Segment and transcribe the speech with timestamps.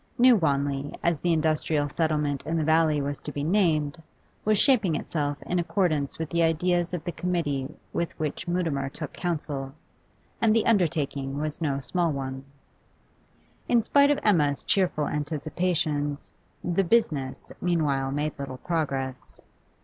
[0.17, 4.01] New Wanley, as the industrial settlement in the valley was to be named,
[4.43, 9.13] was shaping itself in accordance with the ideas of the committee with which Mutimer took
[9.13, 9.73] counsel,
[10.41, 12.43] and the undertaking was no small one.
[13.69, 16.31] In spite of Emma's cheerful anticipations,
[16.63, 19.39] 'the business' meanwhile made little progress.